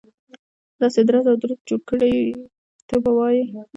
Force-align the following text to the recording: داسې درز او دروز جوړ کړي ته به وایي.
داسې 0.79 0.99
درز 1.07 1.25
او 1.31 1.37
دروز 1.41 1.59
جوړ 1.69 1.81
کړي 1.89 2.13
ته 2.87 2.95
به 3.03 3.11
وایي. 3.17 3.43